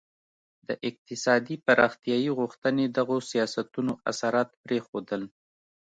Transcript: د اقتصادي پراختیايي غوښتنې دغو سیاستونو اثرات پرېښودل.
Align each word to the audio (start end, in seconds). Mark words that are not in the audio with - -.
د 0.67 0.69
اقتصادي 0.89 1.55
پراختیايي 1.65 2.31
غوښتنې 2.39 2.85
دغو 2.97 3.17
سیاستونو 3.31 3.91
اثرات 4.11 4.49
پرېښودل. 4.63 5.21